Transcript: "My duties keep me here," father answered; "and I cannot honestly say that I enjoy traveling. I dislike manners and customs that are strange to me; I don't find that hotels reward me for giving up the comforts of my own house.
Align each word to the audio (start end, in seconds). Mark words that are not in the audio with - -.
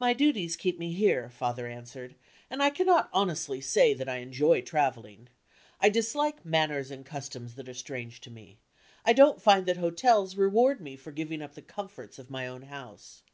"My 0.00 0.14
duties 0.14 0.56
keep 0.56 0.78
me 0.78 0.94
here," 0.94 1.28
father 1.28 1.66
answered; 1.66 2.14
"and 2.48 2.62
I 2.62 2.70
cannot 2.70 3.10
honestly 3.12 3.60
say 3.60 3.92
that 3.92 4.08
I 4.08 4.16
enjoy 4.24 4.62
traveling. 4.62 5.28
I 5.78 5.90
dislike 5.90 6.42
manners 6.42 6.90
and 6.90 7.04
customs 7.04 7.56
that 7.56 7.68
are 7.68 7.74
strange 7.74 8.22
to 8.22 8.30
me; 8.30 8.60
I 9.04 9.12
don't 9.12 9.42
find 9.42 9.66
that 9.66 9.76
hotels 9.76 10.36
reward 10.36 10.80
me 10.80 10.96
for 10.96 11.12
giving 11.12 11.42
up 11.42 11.52
the 11.54 11.60
comforts 11.60 12.18
of 12.18 12.30
my 12.30 12.46
own 12.48 12.62
house. 12.62 13.24